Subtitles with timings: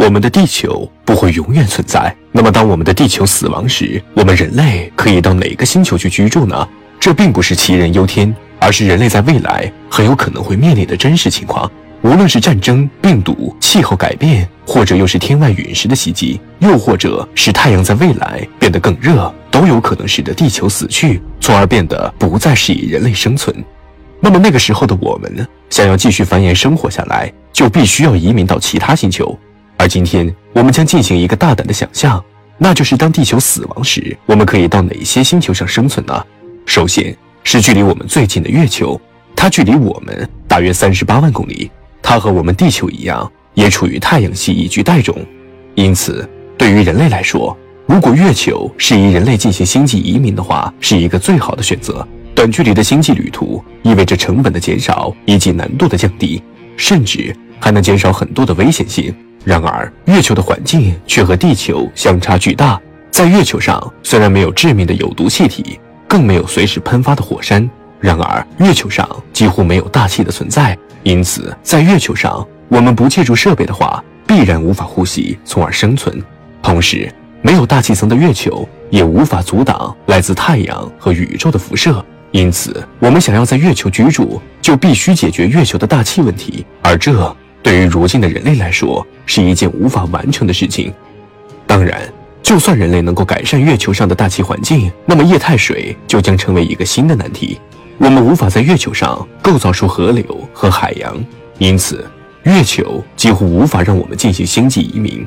[0.00, 2.16] 我们的地球不会永远存在。
[2.32, 6.66] 那么，当我们的地球死亡时，我们人类可以到哪个星球去居住呢？
[6.98, 11.70] 这并不是杞人忧天，而是人类在未来很有可能会面临的真实情况。
[12.00, 23.54] 无论是战争、病毒、气候改变，或者又是天外陨石的袭击，又或者是太阳在未来变得更热，都有可能使得地球死去，从而变得不再适宜人类生存。
[24.18, 25.46] 那么那个时候的我们呢？
[25.68, 29.38] 想要继续繁衍生活下来，就必须要移民到其他星球。
[29.80, 32.22] 而今天，我们将进行一个大胆的想象，
[32.58, 36.22] 那就是当地球死亡时，我们可以到哪些星球上生存呢？
[36.66, 39.00] 首先是距离我们最近的月球，
[39.34, 41.70] 它距离我们大约三十八万公里。
[42.02, 45.16] 它和我们地球一样，也处于太阳系宜居带中，
[45.76, 46.28] 因此
[46.58, 47.56] 对于人类来说，
[47.86, 52.06] 如果月球适宜人类进行星际移民的话，是一个最好的选择。
[52.34, 56.42] 短距离的星际旅途意味着成本的减少以及难度的降低，
[56.76, 59.14] 甚至还能减少很多的危险性。
[59.44, 62.80] 然而，月球的环境却和地球相差巨大。
[63.10, 67.68] 在月球上，虽然没有致命的有毒气体，更没有随时喷发的火山，
[68.00, 70.76] 然而月球上几乎没有大气的存在。
[71.02, 76.22] 因此，在月球上，我们不借助设备的话，必然无法呼吸，从而生存。
[76.62, 82.04] 同时，没有大气层的月球也无法阻挡来自太阳和宇宙的辐射。
[82.32, 86.64] 因此，我们想要在月球居住，就必须解决月球的大气问题。
[86.82, 87.34] 而这
[87.70, 90.92] 对于如今的人类来说，是一件无法完成的事情。
[91.68, 92.02] 当然，
[92.42, 97.60] 就算人类能够改善月球上的大气环境，那么液态水就将成为一个新的难题。
[97.98, 101.16] 我们无法在月球上构造出河流和海洋，
[101.58, 102.04] 因此
[102.42, 105.24] 月球几乎无法让我们进行星际移民。